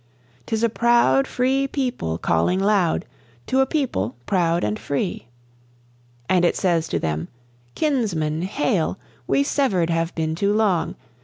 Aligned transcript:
'Tis 0.47 0.63
a 0.63 0.67
proud 0.67 1.27
free 1.27 1.67
people 1.67 2.17
calling 2.17 2.59
loud 2.59 3.05
to 3.45 3.59
a 3.61 3.67
people 3.67 4.15
proud 4.25 4.63
and 4.63 4.79
free. 4.79 5.27
And 6.27 6.43
it 6.43 6.55
says 6.55 6.87
to 6.87 6.97
them: 6.97 7.27
"Kinsmen, 7.75 8.41
hail! 8.41 8.97
We 9.27 9.43
severed 9.43 9.91
have 9.91 10.15
been 10.15 10.33
too 10.33 10.53
long. 10.55 10.95